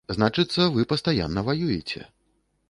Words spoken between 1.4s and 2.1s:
ваюеце.